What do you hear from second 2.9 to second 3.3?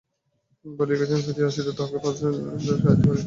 পারে।